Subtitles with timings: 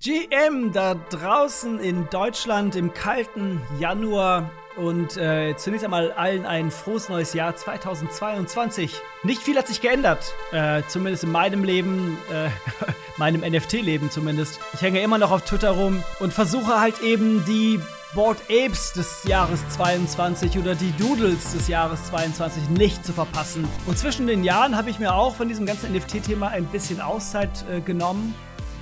[0.00, 7.08] GM da draußen in Deutschland im kalten Januar und äh, zunächst einmal allen ein frohes
[7.08, 9.00] neues Jahr 2022.
[9.22, 12.48] Nicht viel hat sich geändert, äh, zumindest in meinem Leben, äh,
[13.18, 14.58] meinem NFT-Leben zumindest.
[14.72, 17.78] Ich hänge immer noch auf Twitter rum und versuche halt eben die
[18.14, 23.68] Board Apes des Jahres 22 oder die Doodles des Jahres 22 nicht zu verpassen.
[23.86, 27.64] Und zwischen den Jahren habe ich mir auch von diesem ganzen NFT-Thema ein bisschen Auszeit
[27.70, 28.34] äh, genommen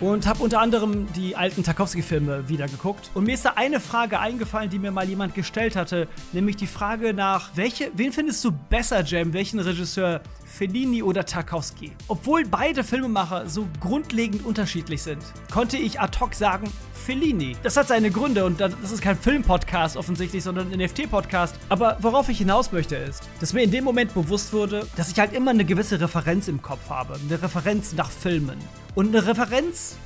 [0.03, 3.11] und habe unter anderem die alten Tarkovsky-Filme wieder geguckt.
[3.15, 6.67] Und mir ist da eine Frage eingefallen, die mir mal jemand gestellt hatte, nämlich die
[6.67, 9.33] Frage nach, welche, wen findest du besser, Jam?
[9.33, 10.21] Welchen Regisseur?
[10.53, 11.93] Fellini oder Tarkovsky?
[12.09, 17.57] Obwohl beide Filmemacher so grundlegend unterschiedlich sind, konnte ich ad hoc sagen, Fellini.
[17.63, 21.57] Das hat seine Gründe und das ist kein Filmpodcast offensichtlich, sondern ein NFT-Podcast.
[21.71, 25.19] Aber worauf ich hinaus möchte ist, dass mir in dem Moment bewusst wurde, dass ich
[25.19, 27.15] halt immer eine gewisse Referenz im Kopf habe.
[27.15, 28.59] Eine Referenz nach Filmen.
[28.95, 29.97] Und eine Referenz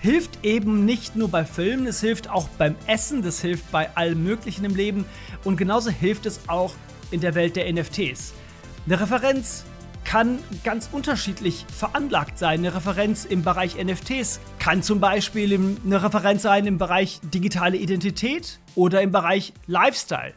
[0.00, 4.24] hilft eben nicht nur bei Filmen, es hilft auch beim Essen, das hilft bei allem
[4.24, 5.04] Möglichen im Leben
[5.44, 6.74] und genauso hilft es auch
[7.10, 8.32] in der Welt der NFTs.
[8.86, 9.64] Eine Referenz
[10.12, 12.58] kann ganz unterschiedlich veranlagt sein.
[12.58, 18.60] Eine Referenz im Bereich NFTs kann zum Beispiel eine Referenz sein im Bereich digitale Identität
[18.74, 20.34] oder im Bereich Lifestyle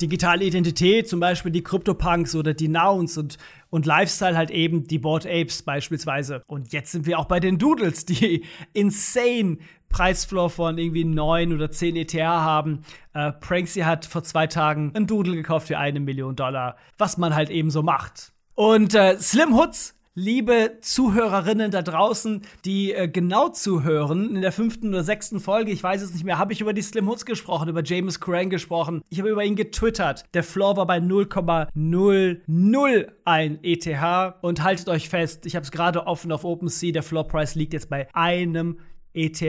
[0.00, 3.36] digitale Identität, zum Beispiel die CryptoPunks oder die Nouns und,
[3.68, 6.42] und Lifestyle halt eben die Board Apes beispielsweise.
[6.46, 9.58] Und jetzt sind wir auch bei den Doodles, die insane
[9.90, 12.80] Preisfloor von irgendwie 9 oder 10 ETH haben.
[13.12, 17.34] Äh, Pranksy hat vor zwei Tagen ein Doodle gekauft für eine Million Dollar, was man
[17.34, 18.32] halt eben so macht.
[18.60, 24.88] Und äh, Slim Hoods liebe Zuhörerinnen da draußen, die äh, genau zuhören, in der fünften
[24.88, 27.70] oder sechsten Folge, ich weiß es nicht mehr, habe ich über die Slim Hoods gesprochen,
[27.70, 29.00] über James Crane gesprochen.
[29.08, 30.26] Ich habe über ihn getwittert.
[30.34, 36.30] Der Floor war bei 0,001 ETH und haltet euch fest, ich habe es gerade offen
[36.30, 38.76] auf OpenSea, der Floor Price liegt jetzt bei einem
[39.12, 39.42] ETH.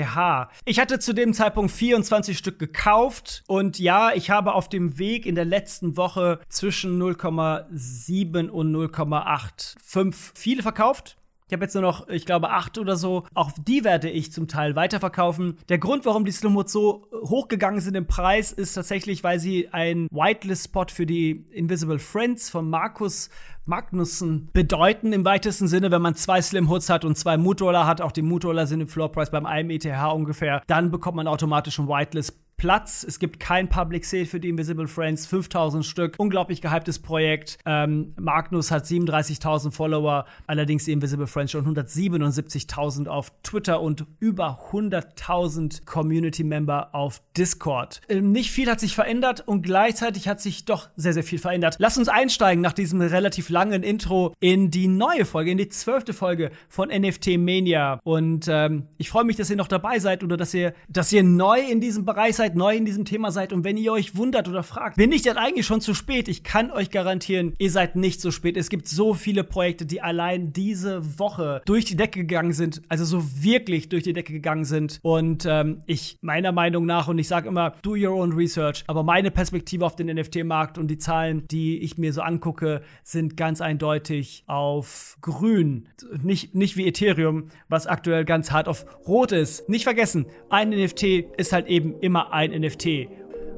[0.65, 5.25] Ich hatte zu dem Zeitpunkt 24 Stück gekauft und ja, ich habe auf dem Weg
[5.25, 11.17] in der letzten Woche zwischen 0,7 und 0,85 viele verkauft.
[11.51, 13.25] Ich habe jetzt nur noch, ich glaube, acht oder so.
[13.33, 15.57] Auch die werde ich zum Teil weiterverkaufen.
[15.67, 20.07] Der Grund, warum die Slumwood so hochgegangen sind im Preis, ist tatsächlich, weil sie ein
[20.11, 23.29] Whitelist-Spot für die Invisible Friends von Markus
[23.65, 27.85] Magnussen bedeuten im weitesten Sinne, wenn man zwei Slim Hoods hat und zwei Mood Roller
[27.85, 31.17] hat, auch die Mood Roller sind im Floor Price beim einem ETH ungefähr, dann bekommt
[31.17, 33.03] man automatisch einen Whitelist Platz.
[33.03, 36.13] Es gibt kein Public Sale für die Invisible Friends, 5000 Stück.
[36.19, 37.57] Unglaublich gehyptes Projekt.
[37.65, 44.59] Ähm, Magnus hat 37.000 Follower, allerdings die Invisible Friends schon 177.000 auf Twitter und über
[44.71, 47.99] 100.000 Community Member auf Discord.
[48.07, 51.77] Ähm, nicht viel hat sich verändert und gleichzeitig hat sich doch sehr, sehr viel verändert.
[51.79, 56.13] Lass uns einsteigen nach diesem relativ langen Intro in die neue Folge, in die zwölfte
[56.13, 57.99] Folge von NFT Mania.
[58.03, 61.23] Und ähm, ich freue mich, dass ihr noch dabei seid oder dass ihr, dass ihr
[61.23, 64.15] neu in diesem Bereich seid seid, neu in diesem Thema seid und wenn ihr euch
[64.15, 66.27] wundert oder fragt, bin ich denn eigentlich schon zu spät?
[66.27, 68.57] Ich kann euch garantieren, ihr seid nicht zu spät.
[68.57, 73.05] Es gibt so viele Projekte, die allein diese Woche durch die Decke gegangen sind, also
[73.05, 74.99] so wirklich durch die Decke gegangen sind.
[75.01, 79.03] Und ähm, ich meiner Meinung nach, und ich sage immer, do your own research, aber
[79.03, 83.61] meine Perspektive auf den NFT-Markt und die Zahlen, die ich mir so angucke, sind ganz
[83.61, 85.87] eindeutig auf grün.
[86.21, 89.69] Nicht, nicht wie Ethereum, was aktuell ganz hart auf rot ist.
[89.69, 91.03] Nicht vergessen, ein NFT
[91.37, 93.07] ist halt eben immer ein ein NFT.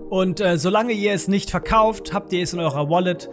[0.09, 3.29] Und äh, solange ihr es nicht verkauft, habt ihr es in eurer Wallet,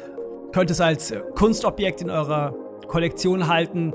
[0.53, 2.55] könnt es als äh, Kunstobjekt in eurer
[2.87, 3.93] Kollektion halten.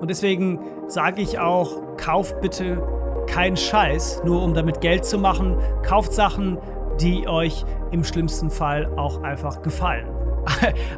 [0.00, 2.82] Und deswegen sage ich auch, kauft bitte
[3.26, 5.56] keinen Scheiß, nur um damit Geld zu machen.
[5.82, 6.58] Kauft Sachen,
[7.00, 10.08] die euch im schlimmsten Fall auch einfach gefallen.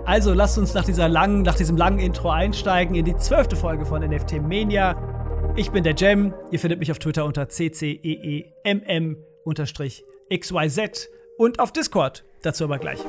[0.04, 3.84] Also lasst uns nach, dieser langen, nach diesem langen Intro einsteigen in die zwölfte Folge
[3.84, 4.96] von NFT Mania.
[5.56, 6.34] Ich bin der Jem.
[6.50, 9.29] Ihr findet mich auf Twitter unter CCEEMM
[10.32, 12.24] XYZ und auf Discord.
[12.42, 13.00] Dazu aber gleich.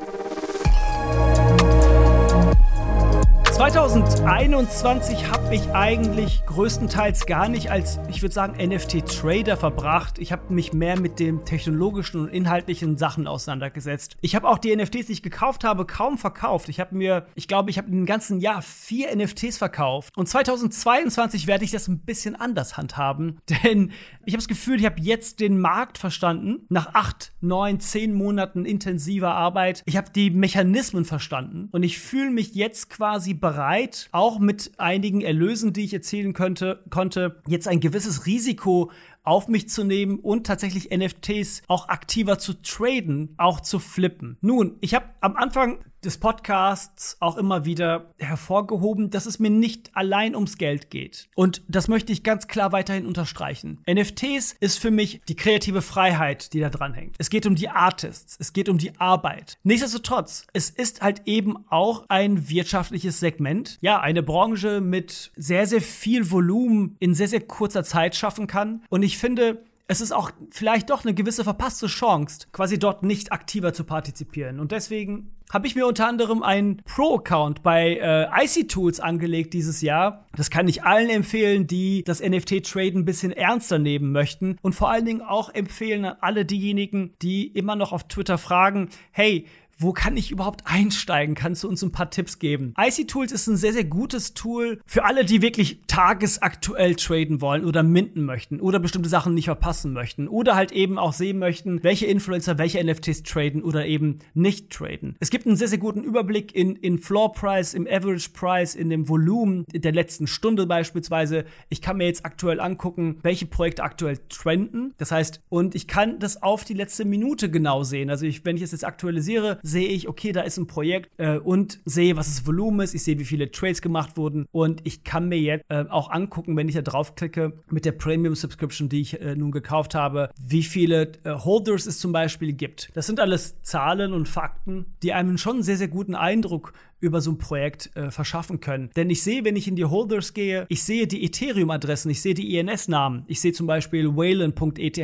[3.62, 10.18] 2021 habe ich eigentlich größtenteils gar nicht als, ich würde sagen, NFT-Trader verbracht.
[10.18, 14.18] Ich habe mich mehr mit den technologischen und inhaltlichen Sachen auseinandergesetzt.
[14.22, 16.70] Ich habe auch die NFTs, die ich gekauft habe, kaum verkauft.
[16.70, 20.18] Ich habe mir, ich glaube, ich habe im ganzen Jahr vier NFTs verkauft.
[20.18, 23.92] Und 2022 werde ich das ein bisschen anders handhaben, denn
[24.26, 26.66] ich habe das Gefühl, ich habe jetzt den Markt verstanden.
[26.70, 29.84] Nach acht, neun, zehn Monaten intensiver Arbeit.
[29.86, 34.72] Ich habe die Mechanismen verstanden und ich fühle mich jetzt quasi bereit bereit, auch mit
[34.78, 38.92] einigen Erlösen, die ich erzielen könnte, konnte, jetzt ein gewisses Risiko
[39.24, 44.38] auf mich zu nehmen und tatsächlich NFTs auch aktiver zu traden, auch zu flippen.
[44.40, 49.92] Nun, ich habe am Anfang des Podcasts auch immer wieder hervorgehoben, dass es mir nicht
[49.94, 51.30] allein ums Geld geht.
[51.36, 53.84] Und das möchte ich ganz klar weiterhin unterstreichen.
[53.90, 57.16] NFTs ist für mich die kreative Freiheit, die da dran hängt.
[57.20, 59.58] Es geht um die Artists, es geht um die Arbeit.
[59.64, 63.78] Nichtsdestotrotz, es ist halt eben auch ein wirtschaftliches Segment.
[63.82, 68.84] Ja, eine Branche mit sehr, sehr viel Volumen in sehr, sehr kurzer Zeit schaffen kann.
[68.90, 73.34] Und ich finde, es ist auch vielleicht doch eine gewisse verpasste Chance, quasi dort nicht
[73.34, 74.62] aktiver zu partizipieren.
[74.62, 79.82] Und deswegen habe ich mir unter anderem einen Pro-Account bei äh, IC Tools angelegt dieses
[79.82, 80.26] Jahr.
[80.34, 84.56] Das kann ich allen empfehlen, die das NFT-Trade ein bisschen ernster nehmen möchten.
[84.62, 88.88] Und vor allen Dingen auch empfehlen an alle diejenigen, die immer noch auf Twitter fragen,
[89.12, 89.46] hey,
[89.82, 91.36] wo kann ich überhaupt einsteigen?
[91.36, 92.74] Kannst du uns ein paar Tipps geben?
[92.80, 97.66] IC Tools ist ein sehr, sehr gutes Tool für alle, die wirklich tagesaktuell traden wollen
[97.66, 101.84] oder minden möchten oder bestimmte Sachen nicht verpassen möchten oder halt eben auch sehen möchten,
[101.84, 105.16] welche Influencer welche NFTs traden oder eben nicht traden.
[105.20, 108.90] Es gibt einen sehr, sehr guten Überblick in, in Floor Price, im Average Price, in
[108.90, 111.46] dem Volumen der letzten Stunde beispielsweise.
[111.70, 114.94] Ich kann mir jetzt aktuell angucken, welche Projekte aktuell trenden.
[114.98, 118.10] Das heißt, und ich kann das auf die letzte Minute genau sehen.
[118.10, 121.38] Also ich, wenn ich es jetzt aktualisiere, sehe ich, okay, da ist ein Projekt äh,
[121.38, 122.94] und sehe, was das Volumen ist.
[122.94, 126.56] Ich sehe, wie viele Trades gemacht wurden und ich kann mir jetzt äh, auch angucken,
[126.58, 130.64] wenn ich da draufklicke mit der Premium Subscription, die ich äh, nun gekauft habe, wie
[130.64, 132.90] viele äh, Holders es zum Beispiel gibt.
[132.94, 137.20] Das sind alles Zahlen und Fakten, die einem schon einen sehr, sehr guten Eindruck über
[137.20, 138.92] so ein Projekt äh, verschaffen können.
[138.96, 142.36] Denn ich sehe, wenn ich in die Holders gehe, ich sehe die Ethereum-Adressen, ich sehe
[142.36, 145.02] die INS-Namen, ich sehe zum Beispiel Whalen.eth,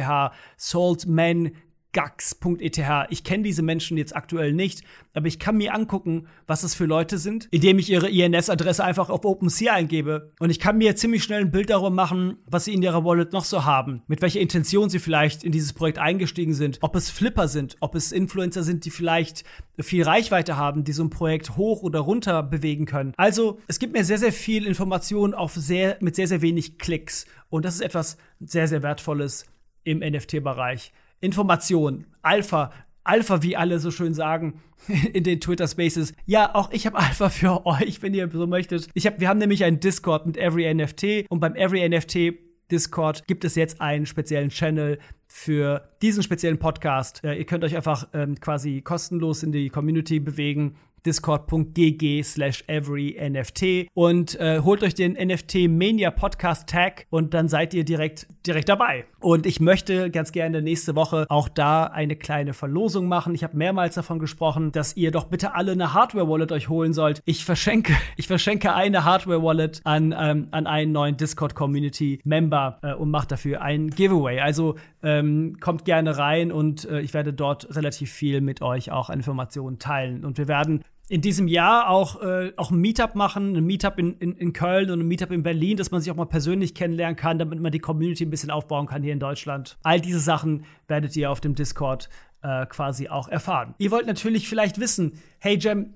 [0.55, 1.51] Saltman,
[1.93, 3.07] gax.eth.
[3.09, 6.85] Ich kenne diese Menschen jetzt aktuell nicht, aber ich kann mir angucken, was es für
[6.85, 10.31] Leute sind, indem ich ihre INS-Adresse einfach auf OpenSea eingebe.
[10.39, 13.33] Und ich kann mir ziemlich schnell ein Bild darüber machen, was sie in ihrer Wallet
[13.33, 17.09] noch so haben, mit welcher Intention sie vielleicht in dieses Projekt eingestiegen sind, ob es
[17.09, 19.43] Flipper sind, ob es Influencer sind, die vielleicht
[19.79, 23.13] viel Reichweite haben, die so ein Projekt hoch oder runter bewegen können.
[23.17, 27.25] Also, es gibt mir sehr, sehr viel Information auf sehr, mit sehr, sehr wenig Klicks.
[27.49, 29.45] Und das ist etwas sehr, sehr Wertvolles
[29.83, 30.91] im NFT-Bereich.
[31.19, 32.71] Information, Alpha,
[33.03, 34.61] Alpha, wie alle so schön sagen
[35.13, 36.13] in den Twitter Spaces.
[36.25, 38.89] Ja, auch ich habe Alpha für euch, wenn ihr so möchtet.
[38.93, 42.37] Ich hab, wir haben nämlich einen Discord mit Every NFT und beim Every NFT
[42.69, 47.23] Discord gibt es jetzt einen speziellen Channel für diesen speziellen Podcast.
[47.23, 50.75] Äh, ihr könnt euch einfach ähm, quasi kostenlos in die Community bewegen
[51.07, 53.63] discord.gg slash everynft
[53.93, 58.67] und äh, holt euch den NFT Mania Podcast Tag und dann seid ihr direkt, direkt
[58.67, 59.05] dabei.
[59.21, 63.33] Und ich möchte ganz gerne nächste Woche auch da eine kleine Verlosung machen.
[63.33, 67.21] Ich habe mehrmals davon gesprochen, dass ihr doch bitte alle eine Hardware-Wallet euch holen sollt.
[67.23, 73.27] Ich verschenke, ich verschenke eine Hardware-Wallet an, ähm, an einen neuen Discord-Community-Member äh, und mache
[73.27, 74.41] dafür ein Giveaway.
[74.41, 79.09] Also ähm, kommt gerne rein und äh, ich werde dort relativ viel mit euch auch
[79.09, 80.25] Informationen teilen.
[80.25, 84.17] Und wir werden in diesem Jahr auch, äh, auch ein Meetup machen, ein Meetup in,
[84.17, 87.15] in, in Köln und ein Meetup in Berlin, dass man sich auch mal persönlich kennenlernen
[87.15, 89.77] kann, damit man die Community ein bisschen aufbauen kann hier in Deutschland.
[89.83, 92.09] All diese Sachen werdet ihr auf dem Discord
[92.41, 93.73] äh, quasi auch erfahren.
[93.77, 95.93] Ihr wollt natürlich vielleicht wissen, hey Jem,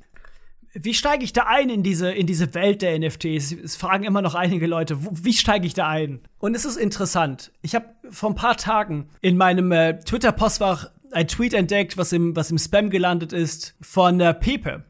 [0.73, 3.51] wie steige ich da ein in diese, in diese Welt der NFTs?
[3.51, 6.21] Es fragen immer noch einige Leute, wo, wie steige ich da ein?
[6.39, 7.51] Und es ist interessant.
[7.61, 12.37] Ich habe vor ein paar Tagen in meinem äh, Twitter-Postfach ein Tweet entdeckt, was im,
[12.37, 14.85] was im Spam gelandet ist, von äh, Pepe.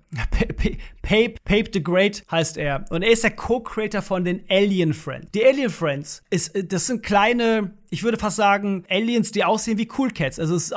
[1.01, 2.85] Pape, Pape the Great heißt er.
[2.89, 5.31] Und er ist der Co-Creator von den Alien Friends.
[5.33, 9.77] Die Alien Friends, ist, äh, das sind kleine, ich würde fast sagen, Aliens, die aussehen
[9.77, 10.39] wie Cool Cats.
[10.39, 10.73] Also es ist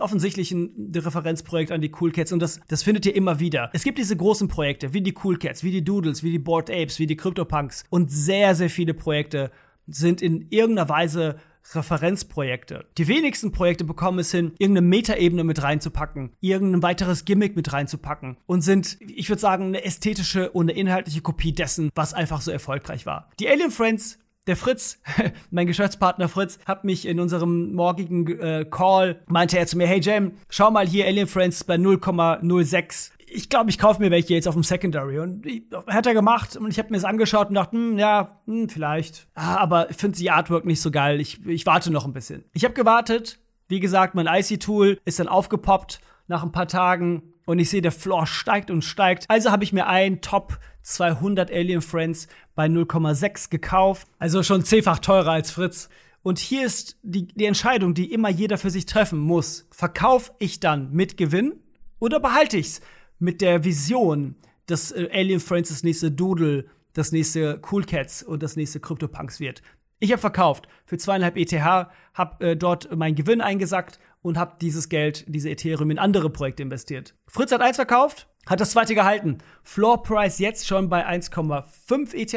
[0.00, 3.70] offensichtlich ein Referenzprojekt an die Cool Cats und das, das findet ihr immer wieder.
[3.72, 6.70] Es gibt diese großen Projekte, wie die Cool Cats, wie die Doodles, wie die Bored
[6.70, 9.50] Apes, wie die CryptoPunks und sehr, sehr viele Projekte
[9.86, 11.36] sind in irgendeiner Weise
[11.72, 12.86] Referenzprojekte.
[12.98, 18.36] Die wenigsten Projekte bekommen es hin, irgendeine Metaebene mit reinzupacken, irgendein weiteres Gimmick mit reinzupacken
[18.46, 22.50] und sind, ich würde sagen, eine ästhetische und eine inhaltliche Kopie dessen, was einfach so
[22.50, 23.30] erfolgreich war.
[23.40, 25.00] Die Alien Friends der Fritz,
[25.50, 30.00] mein Geschäftspartner Fritz, hat mich in unserem morgigen äh, Call, meinte er zu mir, hey
[30.00, 34.46] Jam, schau mal hier Alien Friends bei 0,06 ich glaube, ich kaufe mir welche jetzt
[34.46, 35.18] auf dem Secondary.
[35.18, 35.46] Und
[35.88, 39.26] hat er gemacht und ich habe mir das angeschaut und dachte, hm, ja, hm, vielleicht.
[39.34, 41.20] Ah, aber ich finde die Artwork nicht so geil.
[41.20, 42.44] Ich, ich warte noch ein bisschen.
[42.52, 43.40] Ich habe gewartet.
[43.68, 47.92] Wie gesagt, mein IC-Tool ist dann aufgepoppt nach ein paar Tagen und ich sehe, der
[47.92, 49.24] Floor steigt und steigt.
[49.28, 54.06] Also habe ich mir ein Top 200 Alien Friends bei 0,6 gekauft.
[54.18, 55.88] Also schon zehnfach teurer als Fritz.
[56.22, 59.66] Und hier ist die, die Entscheidung, die immer jeder für sich treffen muss.
[59.70, 61.54] Verkauf ich dann mit Gewinn
[61.98, 62.80] oder behalte ich's?
[63.18, 68.42] Mit der Vision, dass äh, Alien Friends das nächste Doodle, das nächste Cool Cats und
[68.42, 69.62] das nächste CryptoPunks wird.
[70.00, 74.88] Ich habe verkauft für zweieinhalb ETH, habe äh, dort meinen Gewinn eingesackt und habe dieses
[74.88, 77.14] Geld, diese Ethereum in andere Projekte investiert.
[77.26, 79.38] Fritz hat eins verkauft, Hat das zweite gehalten.
[79.62, 82.32] Floor Price jetzt schon bei 1,5 ETH.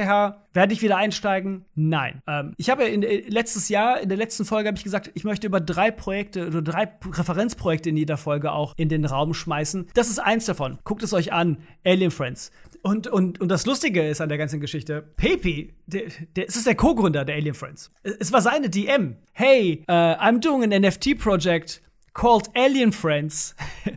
[0.54, 1.66] Werde ich wieder einsteigen?
[1.76, 2.22] Nein.
[2.28, 5.24] Ähm, ich habe in, in, letztes Jahr, in der letzten Folge habe ich gesagt, ich
[5.24, 9.88] möchte über drei Projekte oder drei Referenzprojekte in jeder Folge auch in den Raum schmeißen.
[9.94, 10.80] Das ist eins davon.
[10.84, 11.58] Guckt es euch an.
[11.84, 12.52] Alien Friends.
[12.82, 16.04] Und, und, und das Lustige ist an der ganzen Geschichte, Pepe, der,
[16.36, 17.92] der, es ist der Co-Gründer der Alien Friends.
[18.04, 19.18] Es war seine DM.
[19.34, 21.82] Hey, uh, I'm doing an NFT project
[22.14, 23.56] called Alien Friends.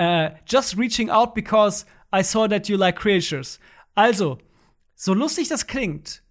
[0.00, 3.60] uh, just reaching out because I saw that you like creatures.
[3.94, 4.38] Also,
[4.96, 6.22] so lustig das klingt,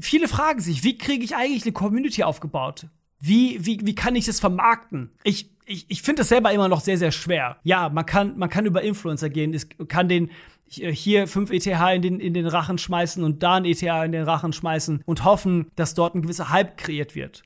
[0.00, 2.88] viele fragen sich, wie kriege ich eigentlich eine Community aufgebaut?
[3.18, 5.12] Wie, wie, wie kann ich das vermarkten?
[5.22, 7.58] Ich, ich, ich finde das selber immer noch sehr, sehr schwer.
[7.62, 10.30] Ja, man kann, man kann über Influencer gehen, es kann den
[10.66, 14.24] hier 5 ETH in den, in den Rachen schmeißen und da ein ETH in den
[14.24, 17.42] Rachen schmeißen und hoffen, dass dort ein gewisser Hype kreiert wird.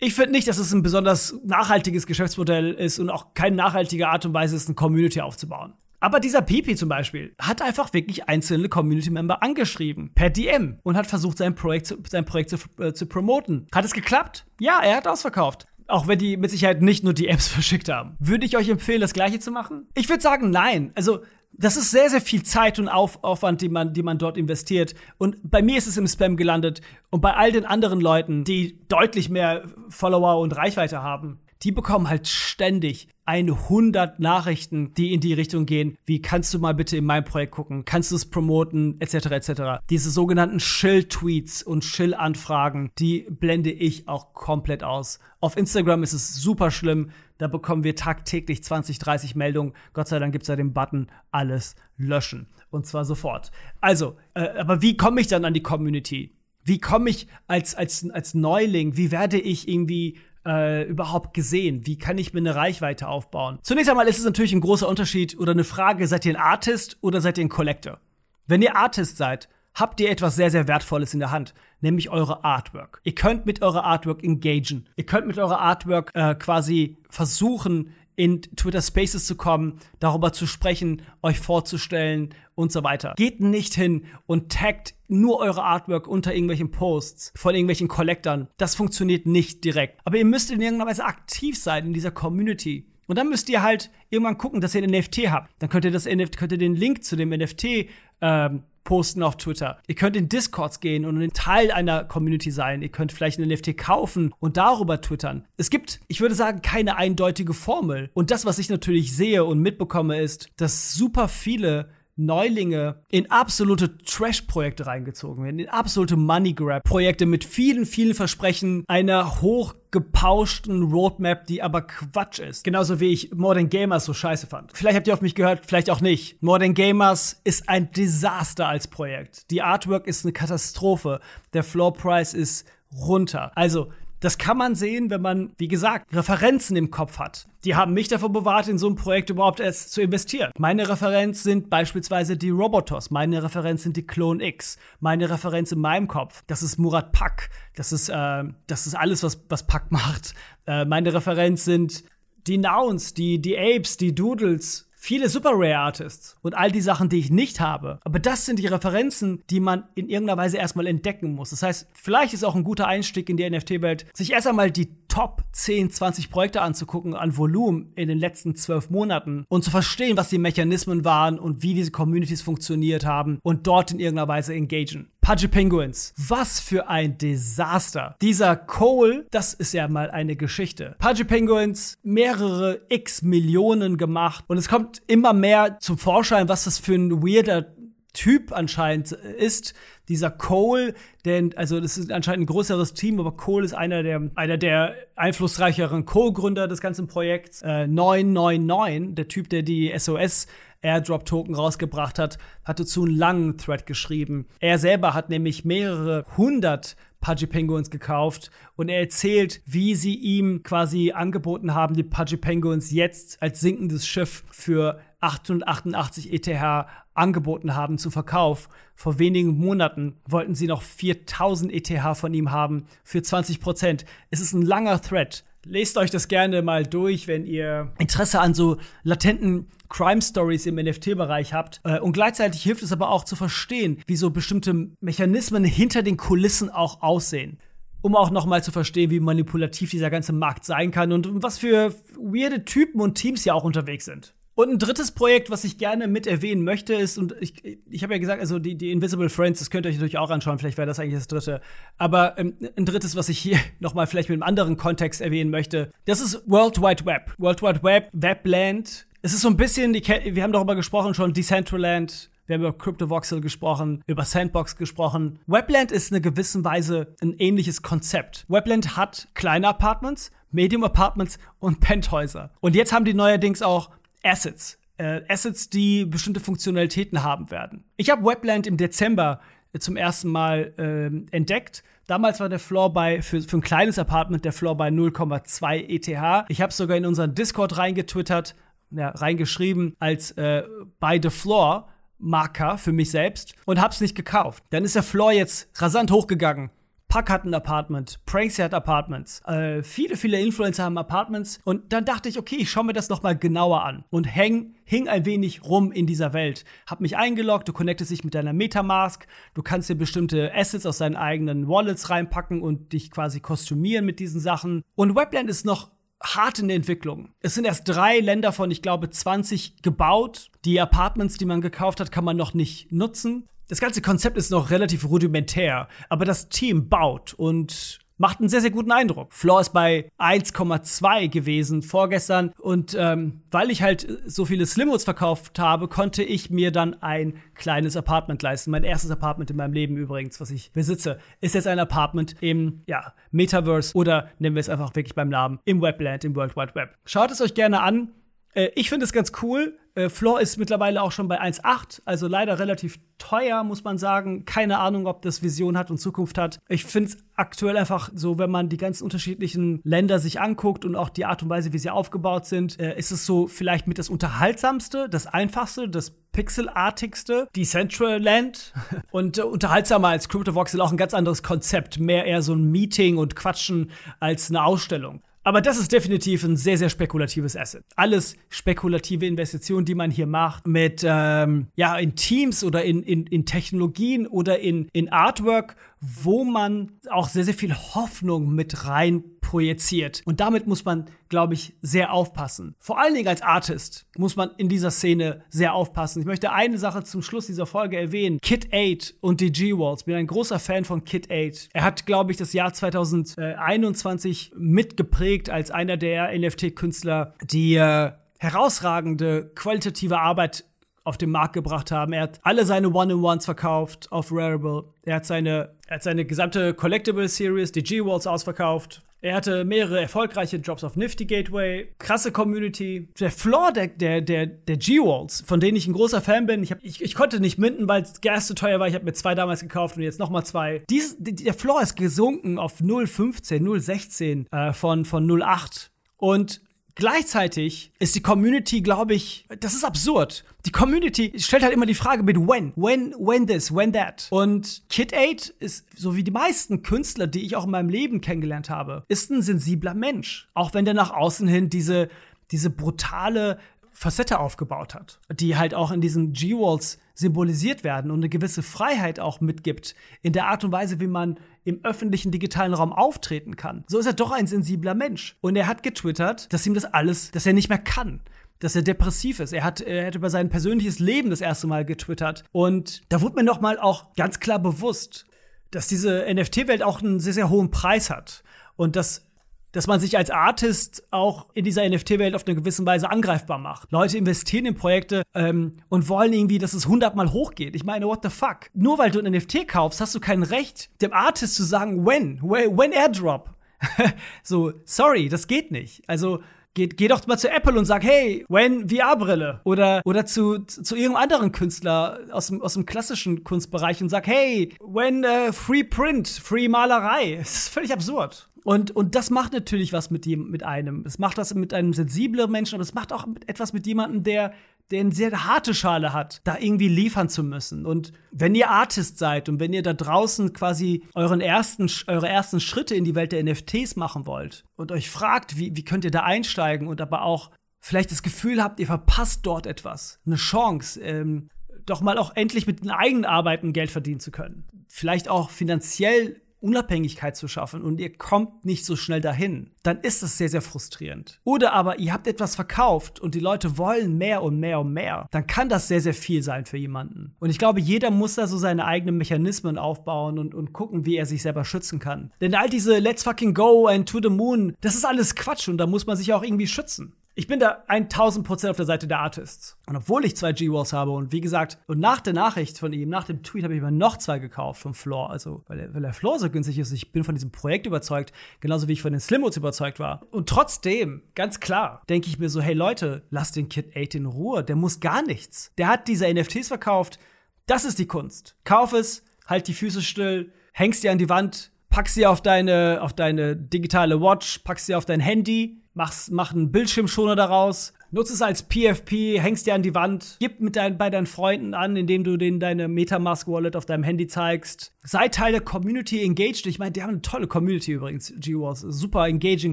[0.00, 4.24] Ich finde nicht, dass es ein besonders nachhaltiges Geschäftsmodell ist und auch keine nachhaltige Art
[4.24, 5.74] und Weise ist, eine Community aufzubauen.
[5.98, 11.08] Aber dieser Pipi zum Beispiel hat einfach wirklich einzelne Community-Member angeschrieben, per DM, und hat
[11.08, 13.66] versucht, sein Projekt, zu, sein Projekt zu, äh, zu promoten.
[13.74, 14.46] Hat es geklappt?
[14.60, 15.66] Ja, er hat ausverkauft.
[15.88, 18.14] Auch wenn die mit Sicherheit nicht nur DMs verschickt haben.
[18.20, 19.88] Würde ich euch empfehlen, das gleiche zu machen?
[19.94, 20.92] Ich würde sagen, nein.
[20.94, 21.22] Also,
[21.58, 24.94] das ist sehr, sehr viel Zeit und Auf Aufwand, die man, die man dort investiert.
[25.18, 26.80] Und bei mir ist es im Spam gelandet.
[27.10, 32.08] Und bei all den anderen Leuten, die deutlich mehr Follower und Reichweite haben, die bekommen
[32.08, 37.04] halt ständig 100 Nachrichten, die in die Richtung gehen, wie kannst du mal bitte in
[37.04, 39.26] mein Projekt gucken, kannst du es promoten, etc.
[39.26, 39.62] etc.
[39.90, 45.18] Diese sogenannten Shill-Tweets und Shill-Anfragen, die blende ich auch komplett aus.
[45.40, 49.72] Auf Instagram ist es super schlimm, da bekommen wir tagtäglich 20, 30 Meldungen.
[49.92, 52.48] Gott sei Dank gibt es da den Button alles löschen.
[52.70, 53.50] Und zwar sofort.
[53.80, 56.36] Also, äh, aber wie komme ich dann an die Community?
[56.64, 58.96] Wie komme ich als, als, als Neuling?
[58.96, 61.86] Wie werde ich irgendwie äh, überhaupt gesehen?
[61.86, 63.58] Wie kann ich mir eine Reichweite aufbauen?
[63.62, 66.98] Zunächst einmal ist es natürlich ein großer Unterschied oder eine Frage, seid ihr ein Artist
[67.00, 68.00] oder seid ihr ein Collector?
[68.46, 72.44] Wenn ihr Artist seid, habt ihr etwas sehr, sehr Wertvolles in der Hand, nämlich eure
[72.44, 73.00] Artwork.
[73.04, 74.88] Ihr könnt mit eurer Artwork engagen.
[74.96, 80.48] Ihr könnt mit eurer Artwork äh, quasi versuchen, in Twitter Spaces zu kommen, darüber zu
[80.48, 83.14] sprechen, euch vorzustellen und so weiter.
[83.16, 88.48] Geht nicht hin und taggt nur eure Artwork unter irgendwelchen Posts von irgendwelchen Collectern.
[88.58, 90.00] Das funktioniert nicht direkt.
[90.04, 92.88] Aber ihr müsst in irgendeiner Weise aktiv sein in dieser Community.
[93.06, 95.50] Und dann müsst ihr halt irgendwann gucken, dass ihr ein NFT habt.
[95.60, 97.86] Dann könnt ihr das könnt ihr den Link zu dem NFT
[98.20, 99.76] ähm, posten auf Twitter.
[99.86, 102.80] Ihr könnt in Discords gehen und ein Teil einer Community sein.
[102.80, 105.44] Ihr könnt vielleicht einen NFT kaufen und darüber twittern.
[105.58, 108.08] Es gibt, ich würde sagen, keine eindeutige Formel.
[108.14, 113.96] Und das, was ich natürlich sehe und mitbekomme, ist, dass super viele Neulinge in absolute
[113.98, 121.82] Trash-Projekte reingezogen werden, in absolute Money-Grab-Projekte mit vielen, vielen Versprechen einer hochgepauschten Roadmap, die aber
[121.82, 122.64] Quatsch ist.
[122.64, 124.72] Genauso wie ich Modern Gamers so scheiße fand.
[124.74, 126.42] Vielleicht habt ihr auf mich gehört, vielleicht auch nicht.
[126.42, 129.50] Modern Gamers ist ein Desaster als Projekt.
[129.52, 131.20] Die Artwork ist eine Katastrophe.
[131.52, 133.52] Der Floor Price ist runter.
[133.54, 137.46] Also, das kann man sehen, wenn man, wie gesagt, Referenzen im Kopf hat.
[137.64, 140.50] Die haben mich davor bewahrt, in so ein Projekt überhaupt erst zu investieren.
[140.58, 143.10] Meine Referenz sind beispielsweise die Robotos.
[143.10, 144.78] Meine Referenz sind die Clone X.
[145.00, 147.50] Meine Referenz in meinem Kopf, das ist Murat Pak.
[147.74, 150.34] Das ist, äh, das ist alles, was, was Pak macht.
[150.66, 152.04] Äh, meine Referenz sind
[152.46, 157.08] die Nouns, die, die Apes, die Doodles, viele Super Rare Artists und all die Sachen,
[157.08, 157.98] die ich nicht habe.
[158.04, 161.48] Aber das sind die Referenzen, die man in irgendeiner Weise erstmal entdecken muss.
[161.48, 164.90] Das heißt, vielleicht ist auch ein guter Einstieg in die NFT-Welt, sich erst einmal die
[165.08, 170.18] Top 10, 20 Projekte anzugucken an Volumen in den letzten zwölf Monaten und zu verstehen,
[170.18, 174.52] was die Mechanismen waren und wie diese Communities funktioniert haben und dort in irgendeiner Weise
[174.52, 175.10] engagen.
[175.28, 176.14] Pudgy Penguins.
[176.16, 178.16] Was für ein Desaster.
[178.22, 180.96] Dieser Cole, das ist ja mal eine Geschichte.
[180.98, 186.78] Pudgy Penguins, mehrere x Millionen gemacht und es kommt immer mehr zum Vorschein, was das
[186.78, 187.66] für ein weirder
[188.14, 189.74] Typ anscheinend ist,
[190.08, 190.94] dieser Cole,
[191.26, 194.94] denn, also das ist anscheinend ein größeres Team, aber Cole ist einer der, einer der
[195.14, 197.60] einflussreicheren Co-Gründer des ganzen Projekts.
[197.60, 200.46] Äh, 999, der Typ, der die SOS
[200.82, 204.46] Airdrop-Token rausgebracht hat, hat dazu einen langen Thread geschrieben.
[204.60, 210.62] Er selber hat nämlich mehrere hundert Pudgy Penguins gekauft und er erzählt, wie sie ihm
[210.62, 217.98] quasi angeboten haben, die Pudgy Penguins jetzt als sinkendes Schiff für 888 ETH angeboten haben
[217.98, 218.68] zum Verkauf.
[218.94, 224.04] Vor wenigen Monaten wollten sie noch 4000 ETH von ihm haben für 20 Prozent.
[224.30, 225.44] Es ist ein langer Thread.
[225.64, 230.76] Lest euch das gerne mal durch, wenn ihr Interesse an so latenten Crime Stories im
[230.76, 231.80] NFT-Bereich habt.
[231.84, 236.16] Äh, und gleichzeitig hilft es aber auch zu verstehen, wie so bestimmte Mechanismen hinter den
[236.16, 237.58] Kulissen auch aussehen.
[238.00, 241.94] Um auch nochmal zu verstehen, wie manipulativ dieser ganze Markt sein kann und was für
[242.16, 244.34] weirde Typen und Teams ja auch unterwegs sind.
[244.58, 248.14] Und ein drittes Projekt, was ich gerne mit erwähnen möchte, ist, und ich, ich habe
[248.14, 250.78] ja gesagt, also die, die Invisible Friends, das könnt ihr euch natürlich auch anschauen, vielleicht
[250.78, 251.60] wäre das eigentlich das dritte.
[251.96, 255.92] Aber ähm, ein drittes, was ich hier nochmal vielleicht mit einem anderen Kontext erwähnen möchte,
[256.06, 257.34] das ist World Wide Web.
[257.38, 259.06] World Wide Web, Webland.
[259.22, 262.76] Es ist so ein bisschen, die, wir haben darüber gesprochen schon, Decentraland, wir haben über
[262.76, 265.38] CryptoVoxel gesprochen, über Sandbox gesprochen.
[265.46, 268.44] Webland ist in einer gewissen Weise ein ähnliches Konzept.
[268.48, 272.50] Webland hat kleine Apartments, Medium Apartments und Penthäuser.
[272.60, 273.90] Und jetzt haben die neuerdings auch
[274.28, 274.78] Assets.
[274.98, 277.84] Äh, Assets, die bestimmte Funktionalitäten haben werden.
[277.96, 279.40] Ich habe Webland im Dezember
[279.72, 281.82] äh, zum ersten Mal äh, entdeckt.
[282.06, 286.46] Damals war der Floor bei, für, für ein kleines Apartment, der Floor bei 0,2 ETH.
[286.48, 288.54] Ich habe sogar in unseren Discord reingetwittert,
[288.90, 290.62] ja, reingeschrieben als äh,
[291.00, 294.64] by the floor Marker für mich selbst und hab's nicht gekauft.
[294.70, 296.70] Dann ist der Floor jetzt rasant hochgegangen.
[297.08, 302.04] Puck hat ein Apartment, Pranksy hat Apartments, äh, viele, viele Influencer haben Apartments und dann
[302.04, 305.24] dachte ich, okay, ich schaue mir das noch mal genauer an und häng, hing ein
[305.24, 306.66] wenig rum in dieser Welt.
[306.86, 310.98] Hab mich eingeloggt, du connectest dich mit deiner Metamask, du kannst dir bestimmte Assets aus
[310.98, 314.82] deinen eigenen Wallets reinpacken und dich quasi kostümieren mit diesen Sachen.
[314.94, 315.90] Und Webland ist noch
[316.22, 317.30] hart in der Entwicklung.
[317.40, 320.50] Es sind erst drei Länder von, ich glaube, 20 gebaut.
[320.66, 323.48] Die Apartments, die man gekauft hat, kann man noch nicht nutzen.
[323.68, 328.62] Das ganze Konzept ist noch relativ rudimentär, aber das Team baut und macht einen sehr,
[328.62, 329.34] sehr guten Eindruck.
[329.34, 335.58] Floor ist bei 1,2 gewesen vorgestern und ähm, weil ich halt so viele Slimwoods verkauft
[335.58, 338.70] habe, konnte ich mir dann ein kleines Apartment leisten.
[338.70, 342.78] Mein erstes Apartment in meinem Leben übrigens, was ich besitze, ist jetzt ein Apartment im
[342.86, 346.74] ja, Metaverse oder nennen wir es einfach wirklich beim Namen, im Webland, im World Wide
[346.74, 346.96] Web.
[347.04, 348.12] Schaut es euch gerne an.
[348.54, 349.78] Äh, ich finde es ganz cool.
[349.98, 354.44] Äh, Floor ist mittlerweile auch schon bei 1,8, also leider relativ teuer, muss man sagen.
[354.44, 356.60] Keine Ahnung, ob das Vision hat und Zukunft hat.
[356.68, 360.94] Ich finde es aktuell einfach so, wenn man die ganzen unterschiedlichen Länder sich anguckt und
[360.94, 363.98] auch die Art und Weise, wie sie aufgebaut sind, äh, ist es so vielleicht mit
[363.98, 368.72] das unterhaltsamste, das einfachste, das pixelartigste, die Central Land
[369.10, 373.16] und äh, unterhaltsamer als CryptoVoxel auch ein ganz anderes Konzept, mehr eher so ein Meeting
[373.16, 373.90] und Quatschen
[374.20, 375.22] als eine Ausstellung.
[375.48, 377.82] Aber das ist definitiv ein sehr, sehr spekulatives Asset.
[377.96, 383.24] Alles spekulative Investitionen, die man hier macht, mit ähm, ja, in Teams oder in, in,
[383.24, 389.24] in Technologien oder in, in Artwork, wo man auch sehr, sehr viel Hoffnung mit rein
[389.48, 390.20] projiziert.
[390.26, 392.74] Und damit muss man, glaube ich, sehr aufpassen.
[392.80, 396.20] Vor allen Dingen als Artist muss man in dieser Szene sehr aufpassen.
[396.20, 398.40] Ich möchte eine Sache zum Schluss dieser Folge erwähnen.
[398.42, 400.04] Kid 8 und die G-Walls.
[400.04, 401.70] Bin ein großer Fan von Kid 8.
[401.72, 409.50] Er hat, glaube ich, das Jahr 2021 mitgeprägt als einer der NFT-Künstler, die äh, herausragende
[409.54, 410.66] qualitative Arbeit
[411.08, 412.12] auf den Markt gebracht haben.
[412.12, 414.84] Er hat alle seine One-in-Ones verkauft auf Rarible.
[415.04, 419.02] Er hat seine, er hat seine gesamte Collectible Series, die G-Walls, ausverkauft.
[419.20, 423.08] Er hatte mehrere erfolgreiche Jobs auf Nifty Gateway, krasse Community.
[423.18, 426.70] Der Floor der, der, der, der G-Walls, von denen ich ein großer Fan bin, ich,
[426.70, 428.86] hab, ich, ich konnte nicht minden, weil das Gas zu teuer war.
[428.86, 430.84] Ich habe mir zwei damals gekauft und jetzt nochmal zwei.
[430.90, 435.88] Dies, der Floor ist gesunken auf 0,15, 0,16 äh, von, von 0,8.
[436.18, 436.60] Und
[436.98, 440.44] Gleichzeitig ist die Community, glaube ich, das ist absurd.
[440.66, 444.26] Die Community stellt halt immer die Frage mit when, when, when this, when that.
[444.30, 448.20] Und Kid 8 ist, so wie die meisten Künstler, die ich auch in meinem Leben
[448.20, 450.48] kennengelernt habe, ist ein sensibler Mensch.
[450.54, 452.08] Auch wenn der nach außen hin diese,
[452.50, 453.60] diese brutale
[453.98, 459.18] Facette aufgebaut hat, die halt auch in diesen G-Walls symbolisiert werden und eine gewisse Freiheit
[459.18, 463.82] auch mitgibt in der Art und Weise, wie man im öffentlichen digitalen Raum auftreten kann.
[463.88, 465.36] So ist er doch ein sensibler Mensch.
[465.40, 468.20] Und er hat getwittert, dass ihm das alles, dass er nicht mehr kann
[468.60, 469.52] dass er depressiv ist.
[469.52, 472.42] Er hat, er hat über sein persönliches Leben das erste Mal getwittert.
[472.50, 475.26] Und da wurde mir noch mal auch ganz klar bewusst,
[475.70, 478.42] dass diese NFT-Welt auch einen sehr, sehr hohen Preis hat.
[478.74, 479.27] Und dass
[479.72, 483.92] dass man sich als Artist auch in dieser NFT-Welt auf eine gewisse Weise angreifbar macht.
[483.92, 487.76] Leute investieren in Projekte ähm, und wollen irgendwie, dass es hundertmal hochgeht.
[487.76, 488.70] Ich meine, what the fuck?
[488.74, 492.40] Nur weil du ein NFT kaufst, hast du kein Recht, dem Artist zu sagen, when,
[492.42, 493.50] when airdrop.
[494.42, 496.02] so, sorry, das geht nicht.
[496.08, 496.40] Also,
[496.78, 499.62] Geh, geh doch mal zu Apple und sag, hey, when VR-Brille.
[499.64, 504.28] Oder, oder zu, zu irgendeinem anderen Künstler aus dem, aus dem klassischen Kunstbereich und sag,
[504.28, 507.36] hey, when uh, Free Print, Free Malerei.
[507.38, 508.48] Das ist völlig absurd.
[508.68, 511.02] Und, und das macht natürlich was mit, dem, mit einem.
[511.06, 514.52] Es macht was mit einem sensiblen Menschen, aber es macht auch etwas mit jemandem, der,
[514.90, 517.86] der eine sehr harte Schale hat, da irgendwie liefern zu müssen.
[517.86, 522.60] Und wenn ihr Artist seid und wenn ihr da draußen quasi euren ersten, eure ersten
[522.60, 526.10] Schritte in die Welt der NFTs machen wollt und euch fragt, wie, wie könnt ihr
[526.10, 527.50] da einsteigen und aber auch
[527.80, 531.48] vielleicht das Gefühl habt, ihr verpasst dort etwas, eine Chance, ähm,
[531.86, 534.68] doch mal auch endlich mit den eigenen Arbeiten Geld verdienen zu können.
[534.88, 540.22] Vielleicht auch finanziell Unabhängigkeit zu schaffen und ihr kommt nicht so schnell dahin, dann ist
[540.22, 541.40] das sehr, sehr frustrierend.
[541.44, 545.28] Oder aber ihr habt etwas verkauft und die Leute wollen mehr und mehr und mehr,
[545.30, 547.34] dann kann das sehr, sehr viel sein für jemanden.
[547.38, 551.16] Und ich glaube, jeder muss da so seine eigenen Mechanismen aufbauen und, und gucken, wie
[551.16, 552.32] er sich selber schützen kann.
[552.40, 555.78] Denn all diese Let's fucking go and to the moon, das ist alles Quatsch und
[555.78, 557.14] da muss man sich auch irgendwie schützen.
[557.38, 559.78] Ich bin da 1000 Prozent auf der Seite der Artists.
[559.86, 563.10] Und obwohl ich zwei G-Walls habe und wie gesagt, und nach der Nachricht von ihm,
[563.10, 565.30] nach dem Tweet, habe ich mir noch zwei gekauft vom Floor.
[565.30, 566.90] Also, weil der, weil der Floor so günstig ist.
[566.90, 570.26] Ich bin von diesem Projekt überzeugt, genauso wie ich von den Slimwoods überzeugt war.
[570.32, 574.26] Und trotzdem, ganz klar, denke ich mir so, hey Leute, lasst den Kid 8 in
[574.26, 574.64] Ruhe.
[574.64, 575.70] Der muss gar nichts.
[575.78, 577.20] Der hat diese NFTs verkauft.
[577.66, 578.56] Das ist die Kunst.
[578.64, 582.98] Kauf es, halt die Füße still, hängst dir an die Wand, pack sie auf deine,
[583.00, 588.32] auf deine digitale Watch, pack sie auf dein Handy, mach's, mach einen Bildschirmschoner daraus, nutze
[588.32, 591.96] es als PFP, hängst dir an die Wand, gib mit dein, bei deinen Freunden an,
[591.96, 594.94] indem du denen deine Metamask-Wallet auf deinem Handy zeigst.
[595.02, 596.66] Sei Teil der Community engaged.
[596.66, 598.80] Ich meine, die haben eine tolle Community übrigens, GWAS.
[598.80, 599.72] Super engaging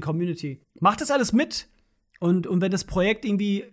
[0.00, 0.60] Community.
[0.80, 1.68] Mach das alles mit.
[2.18, 3.64] Und, und wenn das Projekt irgendwie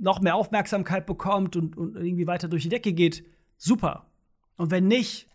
[0.00, 3.24] noch mehr Aufmerksamkeit bekommt und, und irgendwie weiter durch die Decke geht,
[3.56, 4.06] super.
[4.56, 5.28] Und wenn nicht,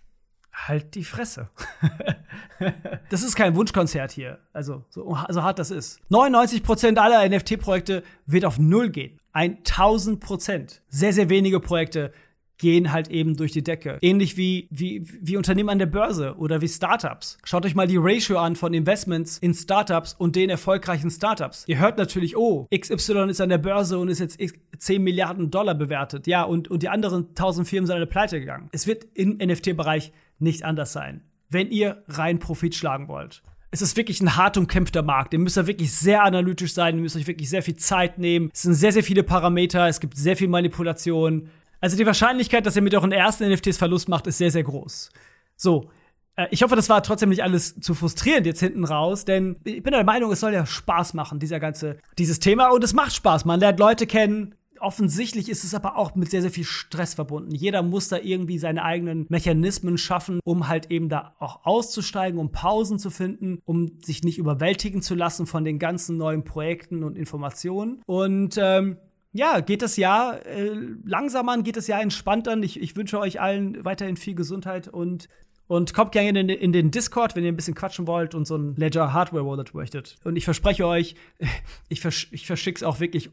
[0.53, 1.49] halt die Fresse.
[3.09, 4.39] das ist kein Wunschkonzert hier.
[4.53, 5.99] Also, so also hart das ist.
[6.09, 9.19] 99% aller NFT-Projekte wird auf Null gehen.
[9.33, 10.81] 1000 Prozent.
[10.89, 12.11] Sehr, sehr wenige Projekte
[12.57, 13.97] gehen halt eben durch die Decke.
[14.01, 17.37] Ähnlich wie, wie, wie Unternehmen an der Börse oder wie Startups.
[17.43, 21.65] Schaut euch mal die Ratio an von Investments in Startups und den erfolgreichen Startups.
[21.67, 24.39] Ihr hört natürlich, oh, XY ist an der Börse und ist jetzt
[24.77, 26.27] 10 Milliarden Dollar bewertet.
[26.27, 28.69] Ja, und, und die anderen 1000 Firmen sind alle pleite gegangen.
[28.71, 33.41] Es wird im NFT-Bereich nicht anders sein, wenn ihr rein Profit schlagen wollt.
[33.69, 35.33] Es ist wirklich ein hart umkämpfter Markt.
[35.33, 36.95] Ihr müsst da wirklich sehr analytisch sein.
[36.95, 38.49] Ihr müsst euch wirklich sehr viel Zeit nehmen.
[38.53, 39.87] Es sind sehr, sehr viele Parameter.
[39.87, 41.49] Es gibt sehr viel Manipulation.
[41.81, 45.11] Also die Wahrscheinlichkeit, dass ihr mit euren ersten NFTs Verlust macht, ist sehr, sehr groß.
[45.55, 45.89] So.
[46.37, 49.83] Äh, ich hoffe, das war trotzdem nicht alles zu frustrierend jetzt hinten raus, denn ich
[49.83, 52.69] bin der Meinung, es soll ja Spaß machen, dieser ganze, dieses Thema.
[52.69, 53.45] Und es macht Spaß.
[53.45, 54.55] Man lernt Leute kennen.
[54.79, 57.53] Offensichtlich ist es aber auch mit sehr, sehr viel Stress verbunden.
[57.53, 62.51] Jeder muss da irgendwie seine eigenen Mechanismen schaffen, um halt eben da auch auszusteigen, um
[62.51, 67.17] Pausen zu finden, um sich nicht überwältigen zu lassen von den ganzen neuen Projekten und
[67.17, 68.01] Informationen.
[68.05, 68.97] Und ähm,
[69.33, 70.73] ja, geht das Jahr äh,
[71.05, 72.57] langsamer an, geht das Jahr entspannter.
[72.57, 75.27] Ich, ich wünsche euch allen weiterhin viel Gesundheit und
[75.67, 78.47] und kommt gerne in den, in den, Discord, wenn ihr ein bisschen quatschen wollt und
[78.47, 80.17] so ein Ledger Hardware Wallet möchtet.
[80.23, 81.15] Und ich verspreche euch,
[81.89, 83.29] ich, versch ich verschick's auch wirklich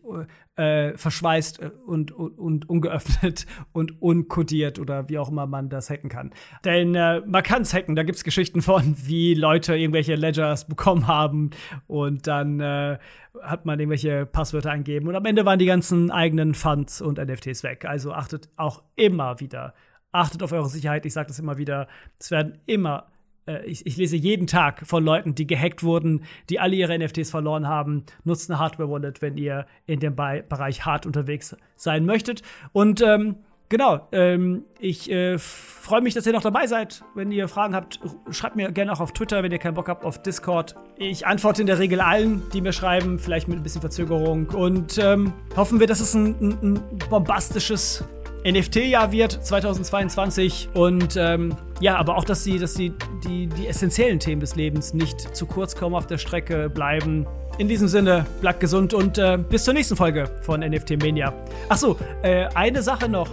[0.57, 6.11] äh, verschweißt und, und, und, ungeöffnet und unkodiert oder wie auch immer man das hacken
[6.11, 6.33] kann.
[6.64, 7.94] Denn äh, man kann's hacken.
[7.94, 11.51] Da gibt's Geschichten von, wie Leute irgendwelche Ledgers bekommen haben
[11.87, 12.99] und dann äh,
[13.42, 17.62] hat man irgendwelche Passwörter eingeben und am Ende waren die ganzen eigenen Funds und NFTs
[17.62, 17.85] weg.
[17.85, 19.75] Also achtet auch immer wieder,
[20.14, 21.05] achtet auf eure Sicherheit.
[21.05, 21.88] Ich sage das immer wieder.
[22.18, 23.09] Es werden immer
[23.46, 27.31] äh, ich, ich, lese jeden Tag von Leuten, die gehackt wurden, die alle ihre NFTs
[27.31, 28.05] verloren haben.
[28.24, 32.42] Nutzt eine Hardware-Wallet, wenn ihr in dem Bereich hart unterwegs sein möchtet.
[32.72, 33.37] Und ähm,
[33.70, 37.03] Genau, ähm, ich äh, freue mich, dass ihr noch dabei seid.
[37.14, 37.98] Wenn ihr Fragen habt,
[38.31, 40.77] schreibt mir gerne auch auf Twitter, wenn ihr keinen Bock habt, auf Discord.
[40.96, 44.48] Ich antworte in der Regel allen, die mir schreiben, vielleicht mit ein bisschen Verzögerung.
[44.50, 48.05] Und ähm, hoffen wir, dass es ein, ein, ein bombastisches
[48.45, 50.69] NFT-Jahr wird, 2022.
[50.75, 52.93] Und ähm, ja, aber auch, dass, sie, dass sie
[53.27, 57.27] die, die essentiellen Themen des Lebens nicht zu kurz kommen, auf der Strecke bleiben.
[57.59, 61.33] In diesem Sinne, bleibt gesund und äh, bis zur nächsten Folge von NFT Mania.
[61.69, 63.31] Achso, äh, eine Sache noch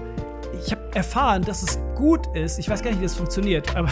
[0.65, 3.89] ich habe erfahren, dass es gut ist, ich weiß gar nicht, wie das funktioniert, aber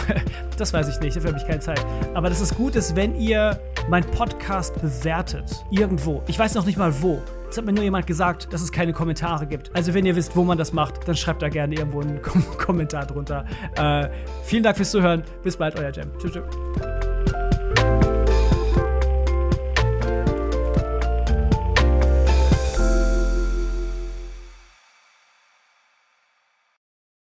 [0.56, 1.84] das weiß ich nicht, dafür habe ich keine Zeit.
[2.14, 5.64] Aber dass es gut ist, wenn ihr meinen Podcast bewertet.
[5.70, 6.22] Irgendwo.
[6.26, 7.20] Ich weiß noch nicht mal wo.
[7.50, 9.74] Es hat mir nur jemand gesagt, dass es keine Kommentare gibt.
[9.74, 12.44] Also wenn ihr wisst, wo man das macht, dann schreibt da gerne irgendwo einen Kom
[12.58, 13.44] Kommentar drunter.
[13.76, 14.08] Äh,
[14.44, 15.24] vielen Dank fürs Zuhören.
[15.42, 16.16] Bis bald, euer Jam.
[16.18, 16.32] Tschüss.
[16.32, 16.99] tschüss.